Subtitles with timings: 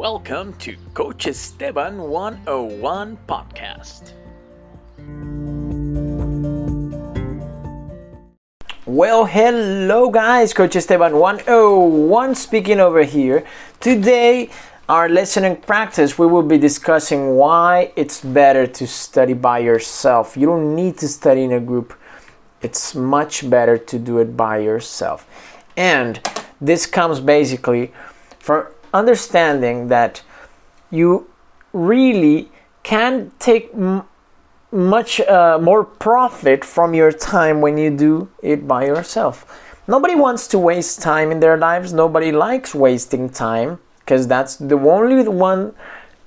[0.00, 4.14] Welcome to Coach Esteban 101 podcast.
[8.86, 13.44] Well, hello guys, Coach Esteban 101 speaking over here.
[13.78, 14.48] Today,
[14.88, 20.34] our lesson and practice, we will be discussing why it's better to study by yourself.
[20.34, 21.92] You don't need to study in a group,
[22.62, 25.26] it's much better to do it by yourself.
[25.76, 26.26] And
[26.58, 27.92] this comes basically
[28.38, 30.22] for understanding that
[30.90, 31.28] you
[31.72, 32.50] really
[32.82, 33.72] can take
[34.72, 39.44] much uh, more profit from your time when you do it by yourself.
[39.86, 41.92] Nobody wants to waste time in their lives.
[41.92, 45.74] Nobody likes wasting time because that's the only one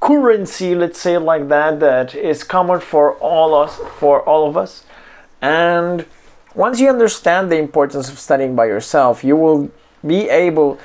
[0.00, 4.84] currency, let's say like that, that is common for all us, for all of us.
[5.42, 6.06] And
[6.54, 9.70] once you understand the importance of studying by yourself, you will
[10.06, 10.78] be able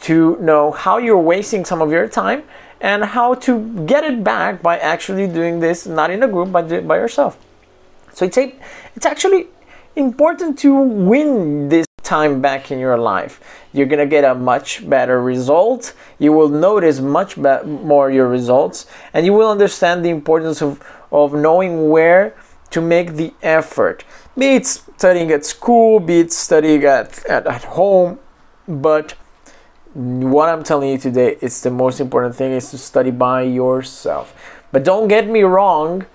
[0.00, 2.42] to know how you're wasting some of your time
[2.80, 6.86] and how to get it back by actually doing this not in a group but
[6.86, 7.38] by yourself.
[8.14, 8.54] So it's a,
[8.96, 9.48] it's actually
[9.96, 13.40] important to win this time back in your life.
[13.72, 15.94] You're gonna get a much better result.
[16.18, 21.34] You will notice much more your results, and you will understand the importance of of
[21.34, 22.34] knowing where
[22.70, 24.04] to make the effort.
[24.38, 28.18] Be it studying at school, be it studying at, at, at home,
[28.68, 29.14] but
[29.94, 34.34] what I'm telling you today is the most important thing is to study by yourself.
[34.70, 36.06] But don't get me wrong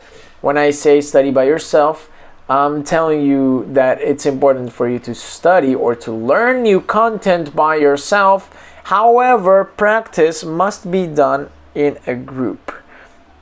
[0.41, 2.09] when I say study by yourself.
[2.47, 7.55] I'm telling you that it's important for you to study or to learn new content
[7.55, 8.49] by yourself.
[8.85, 12.71] However, practice must be done in a group.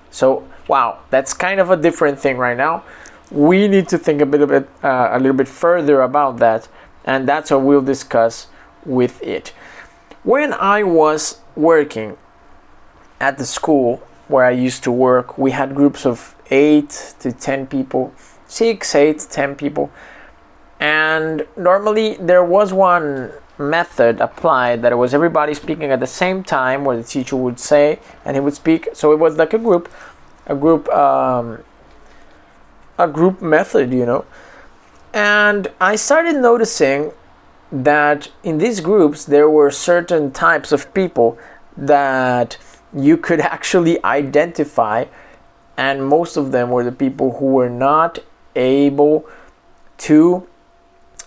[0.09, 2.83] So, wow, that's kind of a different thing right now.
[3.29, 6.67] We need to think a little bit, uh, a little bit further about that,
[7.03, 8.47] and that's what we'll discuss
[8.85, 9.53] with it.
[10.23, 12.17] When I was working
[13.19, 13.97] at the school
[14.29, 18.13] where I used to work, we had groups of eight to ten people,
[18.47, 19.91] six, eight, ten people,
[20.79, 26.43] and normally there was one method applied that it was everybody speaking at the same
[26.43, 28.89] time where the teacher would say and he would speak.
[28.93, 29.91] So it was like a group
[30.47, 31.63] a group um,
[32.97, 34.25] a group method you know.
[35.13, 37.11] And i started noticing
[37.73, 41.37] that in these groups there were certain types of people
[41.75, 42.57] that
[42.95, 45.05] you could actually identify
[45.75, 48.19] and most of them were the people who were not
[48.55, 49.27] able
[49.97, 50.47] to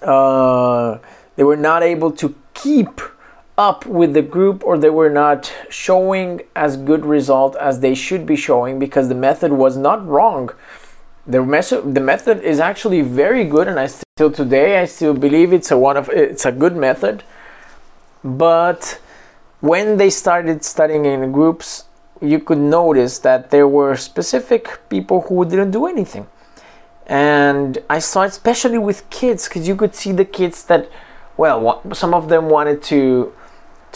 [0.02, 0.98] uh,
[1.34, 3.00] they were not able to keep
[3.58, 8.24] up with the group or they were not showing as good result as they should
[8.24, 10.50] be showing because the method was not wrong
[11.26, 15.52] the method the method is actually very good and i still today i still believe
[15.52, 17.22] it's a one of it's a good method.
[18.24, 19.00] But
[19.60, 21.84] when they started studying in groups
[22.20, 26.26] you could notice that there were specific people who didn't do anything.
[27.06, 30.88] And i saw especially with kids because you could see the kids that
[31.36, 33.32] well some of them wanted to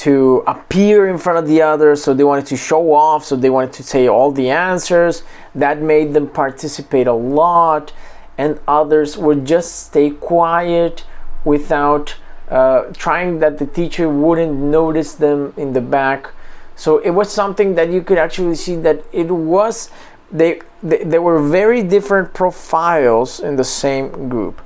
[0.01, 3.51] to appear in front of the others, so they wanted to show off, so they
[3.51, 5.23] wanted to say all the answers.
[5.55, 7.93] That made them participate a lot,
[8.39, 11.05] and others would just stay quiet
[11.45, 12.17] without
[12.49, 16.33] uh, trying that the teacher wouldn't notice them in the back.
[16.77, 19.91] So it was something that you could actually see that it was
[20.33, 24.63] they, they there were very different profiles in the same group.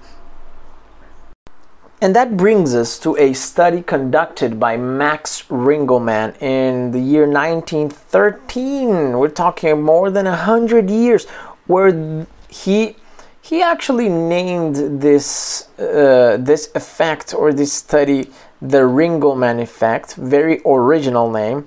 [2.05, 9.19] And that brings us to a study conducted by Max Ringelmann in the year 1913.
[9.19, 11.25] We're talking more than a hundred years,
[11.67, 12.97] where he
[13.41, 18.29] he actually named this uh, this effect or this study
[18.61, 21.67] the Ringelmann effect, very original name,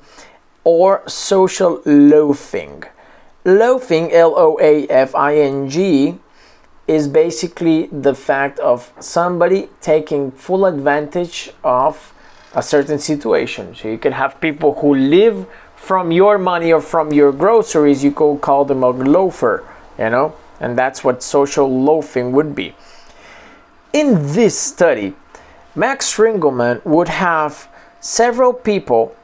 [0.63, 2.83] or social loafing.
[3.43, 6.19] Loafing, L O A F I N G,
[6.87, 12.13] is basically the fact of somebody taking full advantage of
[12.53, 13.75] a certain situation.
[13.75, 15.45] So you can have people who live
[15.75, 19.63] from your money or from your groceries, you could call them a loafer,
[19.99, 22.73] you know, and that's what social loafing would be.
[23.93, 25.13] In this study,
[25.75, 27.69] Max Ringelmann would have
[27.99, 29.15] several people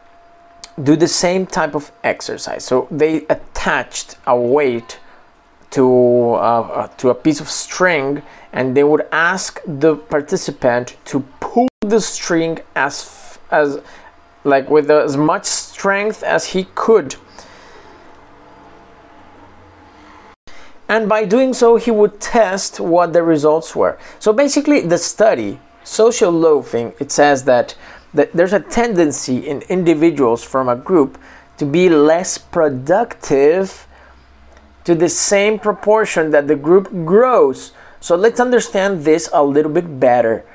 [0.82, 2.64] do the same type of exercise.
[2.64, 5.00] So they attached a weight
[5.74, 8.22] to uh, uh, to a piece of string
[8.52, 13.82] and they would ask the participant to pull the string as as
[14.44, 17.16] like with as much strength as he could.
[20.88, 23.98] And by doing so he would test what the results were.
[24.20, 27.76] So basically the study social loafing it says that,
[28.14, 31.18] that there's a tendency in individuals from a group
[31.58, 33.88] to be less productive
[34.84, 37.72] to the same proportion that the group grows.
[38.00, 40.46] So let's understand this a little bit better.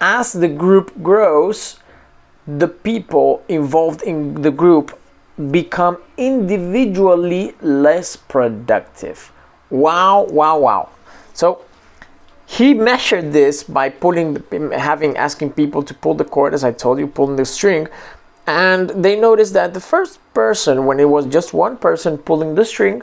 [0.00, 1.78] As the group grows,
[2.46, 4.98] the people involved in the group
[5.50, 9.32] become individually less productive.
[9.70, 10.88] Wow, wow, wow.
[11.32, 11.64] So
[12.46, 14.42] he measured this by pulling,
[14.72, 17.88] having asking people to pull the cord, as I told you, pulling the string.
[18.46, 22.64] And they noticed that the first person, when it was just one person pulling the
[22.64, 23.02] string,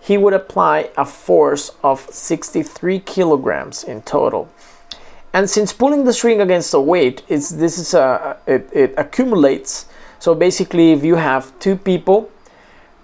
[0.00, 4.48] he would apply a force of 63 kilograms in total.
[5.32, 9.86] And since pulling the string against a weight, it's, this is a, it, it accumulates.
[10.18, 12.30] So basically, if you have two people,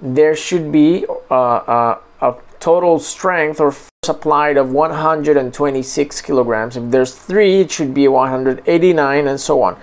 [0.00, 6.76] there should be uh, uh, a total strength or force applied of 126 kilograms.
[6.76, 9.76] If there's three, it should be 189, and so on.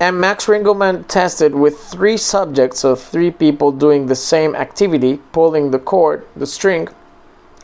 [0.00, 5.72] And Max Ringelmann tested with three subjects, so three people doing the same activity, pulling
[5.72, 6.88] the cord, the string,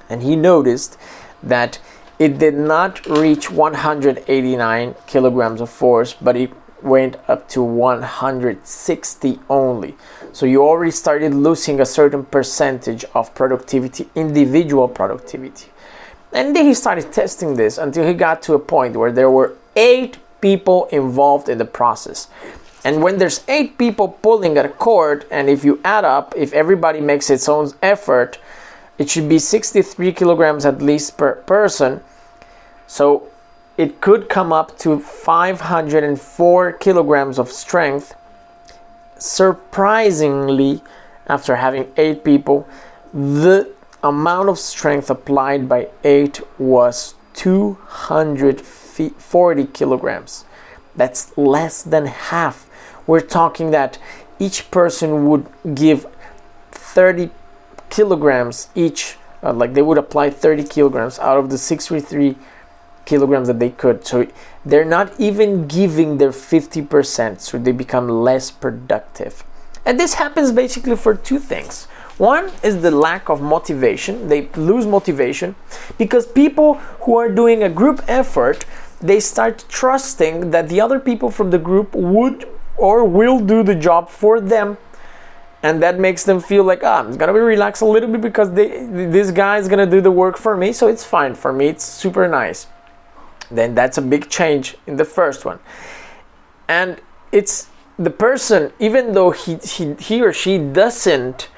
[0.09, 0.99] and he noticed
[1.43, 1.79] that
[2.19, 6.51] it did not reach 189 kilograms of force, but it
[6.83, 9.97] went up to 160 only.
[10.33, 15.69] So you already started losing a certain percentage of productivity, individual productivity.
[16.33, 19.57] And then he started testing this until he got to a point where there were
[19.77, 22.29] eight people involved in the process.
[22.85, 26.53] And when there's eight people pulling at a cord, and if you add up, if
[26.53, 28.39] everybody makes its own effort,
[28.99, 32.03] it should be 63 kilograms at least per person.
[32.87, 33.27] So
[33.79, 38.15] it could come up to 504 kilograms of strength.
[39.17, 40.83] Surprisingly,
[41.27, 42.69] after having eight people,
[43.15, 50.45] the amount of strength applied by eight was 250 40 kilograms.
[50.97, 52.69] That's less than half.
[53.07, 53.99] We're talking that
[54.39, 56.07] each person would give
[56.73, 57.31] 30
[57.91, 62.37] kilograms each, uh, like they would apply 30 kilograms out of the 63
[63.05, 64.07] kilograms that they could.
[64.07, 64.27] So
[64.65, 69.45] they're not even giving their 50%, so they become less productive.
[69.85, 71.87] And this happens basically for two things.
[72.17, 74.29] One is the lack of motivation.
[74.29, 75.57] They lose motivation
[75.99, 78.65] because people who are doing a group effort
[79.05, 82.49] they start trusting that the other people from the group would
[82.79, 84.79] or will do the job for them.
[85.63, 88.51] And that makes them feel like ah, i'm gonna be relaxed a little bit because
[88.53, 88.69] they,
[89.17, 91.67] this guy is gonna do the work for me so it's fine for me.
[91.69, 92.67] It's super nice.
[93.51, 95.59] Then that's a big change in the first one.
[96.67, 97.69] And it's
[97.99, 101.49] the person even though he, he, he or she doesn't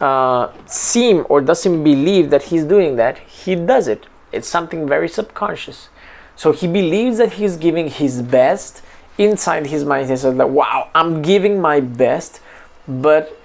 [0.00, 4.06] uh, seem or doesn't believe that he's doing that he does it.
[4.32, 5.88] It's something very subconscious
[6.38, 8.80] so he believes that he's giving his best.
[9.18, 12.40] Inside his mind, he says that, wow, I'm giving my best.
[12.86, 13.36] But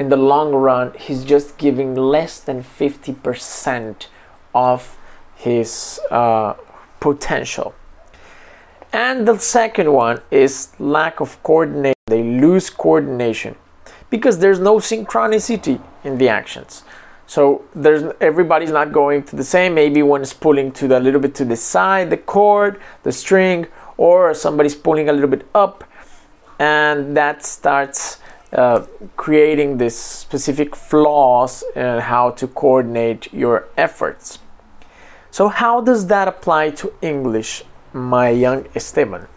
[0.00, 4.08] in the long run, he's just giving less than 50%
[4.52, 4.98] of
[5.36, 6.54] his uh,
[6.98, 7.72] potential.
[8.92, 11.94] And the second one is lack of coordination.
[12.08, 13.54] They lose coordination
[14.10, 16.82] because there's no synchronicity in the actions.
[17.30, 19.72] So there's everybody's not going to the same.
[19.72, 23.12] Maybe one is pulling to the a little bit to the side, the cord, the
[23.12, 25.84] string, or somebody's pulling a little bit up,
[26.58, 28.18] and that starts
[28.52, 28.84] uh,
[29.16, 34.40] creating this specific flaws in how to coordinate your efforts.
[35.30, 37.62] So how does that apply to English,
[37.92, 39.28] my young Esteban?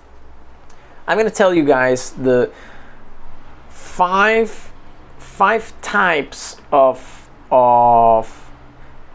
[1.08, 2.52] I'm going to tell you guys the
[3.70, 4.72] five
[5.20, 7.23] five types of
[7.54, 8.52] of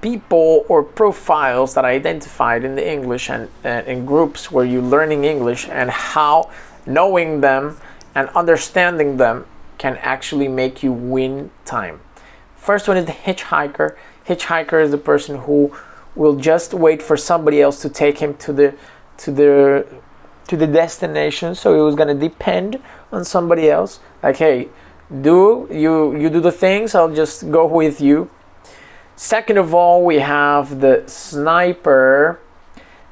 [0.01, 4.81] people or profiles that I identified in the English and, and in groups where you're
[4.81, 6.51] learning English and how
[6.87, 7.77] knowing them
[8.15, 9.45] and understanding them
[9.77, 12.01] can actually make you win time.
[12.55, 13.97] First one is the hitchhiker.
[14.27, 15.77] Hitchhiker is the person who
[16.15, 18.75] will just wait for somebody else to take him to the
[19.19, 19.87] to the
[20.47, 21.57] to the destination.
[21.57, 22.81] So he was gonna depend
[23.11, 23.99] on somebody else.
[24.23, 24.69] Like, hey,
[25.11, 28.31] do you you do the things i'll just go with you.
[29.17, 32.41] Second of all we have the sniper.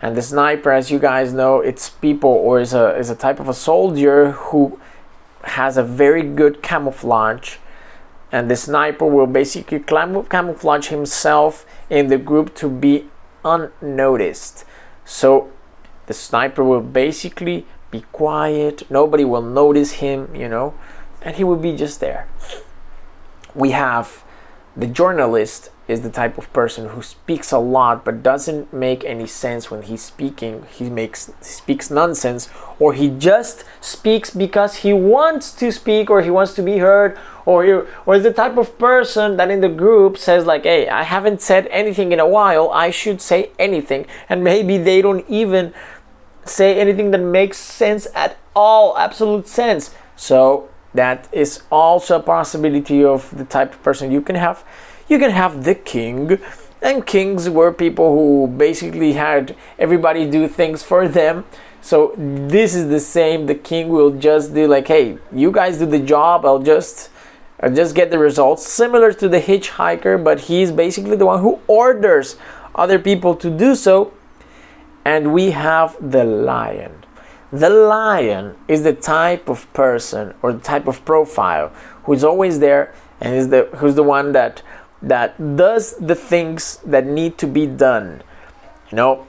[0.03, 3.41] And the sniper as you guys know it's people or is a is a type
[3.41, 4.79] of a soldier who
[5.45, 7.57] has a very good camouflage.
[8.31, 13.09] And the sniper will basically camouflage himself in the group to be
[13.43, 14.65] unnoticed.
[15.07, 15.51] So
[16.07, 18.89] the sniper will basically be quiet.
[18.91, 20.75] Nobody will notice him you know
[21.27, 22.29] and he would be just there.
[23.55, 24.25] We have
[24.77, 29.27] The journalist is the type of person who speaks a lot but doesn't make any
[29.27, 30.67] sense when he's speaking.
[30.71, 36.29] He makes speaks nonsense or he just speaks because he wants to speak or he
[36.29, 37.17] wants to be heard
[37.47, 37.71] or he,
[38.05, 41.41] or is the type of person that in the group says like, "Hey, I haven't
[41.41, 42.69] said anything in a while.
[42.71, 45.73] I should say anything." And maybe they don't even
[46.45, 49.95] say anything that makes sense at all, absolute sense.
[50.17, 54.65] So, that is also a possibility of the type of person you can have.
[55.09, 56.39] You can have the king
[56.83, 61.45] and kings were people who basically had everybody do things for them.
[61.81, 65.87] So this is the same the king will just do like hey you guys do
[65.87, 67.11] the job i'll just
[67.61, 68.67] I'll just get the results.
[68.67, 72.37] Similar to the hitchhiker but he's basically the one who orders
[72.75, 74.13] other people to do so.
[75.05, 77.06] And we have the lion
[77.53, 81.69] the lion is the type of person or the type of profile
[82.05, 84.63] who's always there and is the who's the one that
[85.03, 88.23] that does the things that need to be done.
[88.91, 89.27] You know,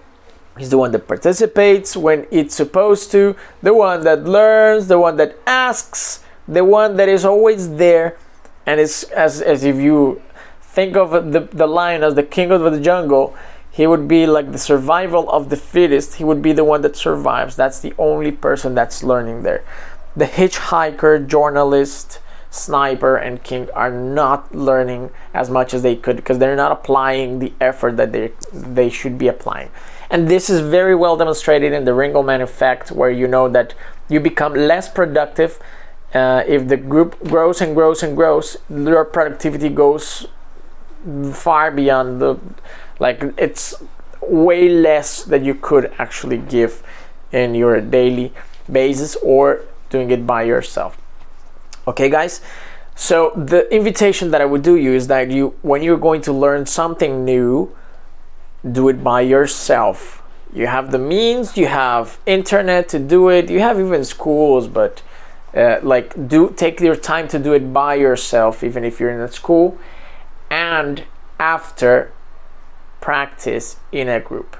[0.58, 5.18] he's the one that participates when it's supposed to, the one that learns, the one
[5.18, 8.18] that asks, the one that is always there.
[8.66, 10.22] And it's as, as if you
[10.62, 13.36] think of the, the lion as the king of the jungle,
[13.78, 16.16] he would be like the survival of the fittest.
[16.16, 17.56] He would be the one that survives.
[17.56, 19.64] That's the only person that's learning there.
[20.16, 22.20] The hitchhiker, journalist,
[22.50, 27.38] Sniper and King are not learning as much as they could because they're not applying
[27.38, 29.70] the effort that they they should be applying.
[30.10, 33.76] And this is very well demonstrated in the Ringelmann effect, where you know that
[34.10, 35.60] you become less productive
[36.16, 38.58] uh, if the group grows and grows and grows.
[38.72, 40.26] Your productivity goes
[41.32, 42.40] far beyond the
[43.00, 43.75] like it's
[44.22, 46.84] way less that you could actually give
[47.32, 48.34] in your daily
[48.72, 50.98] basis or doing it by yourself.
[51.88, 52.42] Okay guys?
[52.96, 56.34] So the invitation that i would do you is that you when you're going to
[56.34, 57.72] learn something new
[58.70, 60.24] do it by yourself.
[60.54, 65.04] You have the means you have internet to do it you have even schools but
[65.56, 69.22] uh, like do take your time to do it by yourself even if you're in
[69.22, 69.77] a school.
[70.50, 71.04] And
[71.39, 72.12] after
[73.08, 74.52] practice in a group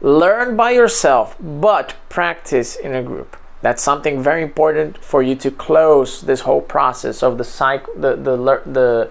[0.00, 5.50] learn by yourself but practice in a group that's something very important for you to
[5.50, 8.36] close this whole process of the cycle, the the
[8.66, 9.10] the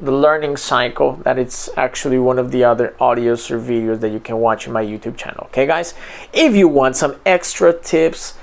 [0.00, 1.16] the learning cycle.
[1.24, 4.72] That it's actually one of the other audios or videos that you can watch in
[4.74, 5.44] my YouTube channel.
[5.46, 5.94] Okay, guys.
[6.32, 8.34] If you want some extra tips,